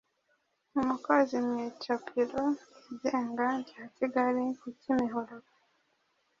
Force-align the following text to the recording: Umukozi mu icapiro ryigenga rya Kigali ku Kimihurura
Umukozi 0.79 1.35
mu 1.45 1.55
icapiro 1.69 2.43
ryigenga 2.93 3.47
rya 3.63 3.83
Kigali 3.95 4.45
ku 4.59 4.67
Kimihurura 4.79 5.35